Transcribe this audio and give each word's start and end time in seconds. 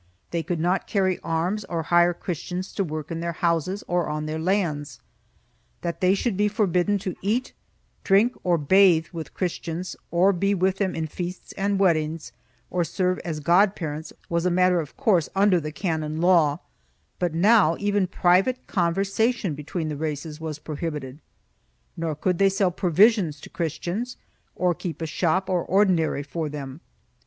They 0.31 0.41
could 0.41 0.59
not 0.59 0.87
carry 0.87 1.19
arms 1.19 1.63
or 1.65 1.83
hire 1.83 2.15
Christians 2.15 2.73
to 2.73 2.83
work 2.83 3.11
in 3.11 3.19
their 3.19 3.33
houses 3.33 3.83
or 3.87 4.09
on 4.09 4.25
their 4.25 4.39
lands. 4.39 4.99
That 5.81 6.01
they 6.01 6.15
should 6.15 6.35
be 6.35 6.47
forbidden 6.47 6.97
to 7.05 7.15
eat, 7.21 7.53
drink 8.03 8.33
or 8.43 8.57
bathe 8.57 9.05
with 9.13 9.35
Christians, 9.35 9.95
or 10.09 10.33
be 10.33 10.55
with 10.55 10.77
them 10.79 10.95
in 10.95 11.05
feasts 11.05 11.51
and 11.51 11.79
wed 11.79 11.93
dings, 11.97 12.31
or 12.71 12.83
serve 12.83 13.19
as 13.19 13.41
god 13.41 13.75
parents 13.75 14.11
was 14.27 14.43
a 14.43 14.49
matter 14.49 14.79
of 14.79 14.97
course 14.97 15.29
under 15.35 15.59
the, 15.59 15.71
canon 15.71 16.19
law, 16.19 16.57
but 17.19 17.35
now 17.35 17.75
even 17.77 18.07
private 18.07 18.65
conversation 18.65 19.53
between 19.53 19.87
the 19.87 19.95
races 19.97 20.39
I 20.41 20.45
was 20.45 20.57
prohibited, 20.57 21.21
nor 21.95 22.15
could 22.15 22.39
they 22.39 22.49
sell 22.49 22.71
provisions 22.71 23.39
to 23.41 23.51
Christians 23.51 24.17
or' 24.55 24.73
keep 24.73 24.99
a 24.99 25.05
shop 25.05 25.47
or 25.47 25.63
ordinary 25.63 26.23
for 26.23 26.49
them. 26.49 26.81